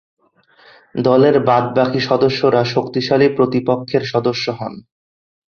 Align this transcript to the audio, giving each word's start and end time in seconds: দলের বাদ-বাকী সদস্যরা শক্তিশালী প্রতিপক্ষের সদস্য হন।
দলের 0.99 1.35
বাদ-বাকী 1.47 1.99
সদস্যরা 2.09 2.61
শক্তিশালী 2.65 3.27
প্রতিপক্ষের 3.35 4.03
সদস্য 4.05 4.45
হন। 4.51 4.73